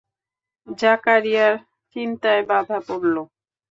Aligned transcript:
জাকারিয়ার 0.77 1.53
চিন্তায় 1.95 2.43
বাধা 2.49 2.77
পড়ল। 2.87 3.15